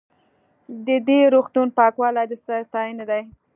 [0.85, 3.21] د دې روغتون پاکوالی د ستاینې دی.